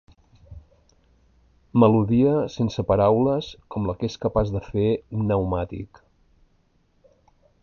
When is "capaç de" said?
4.25-4.63